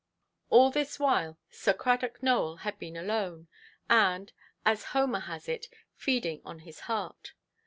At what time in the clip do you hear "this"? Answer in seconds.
0.71-0.97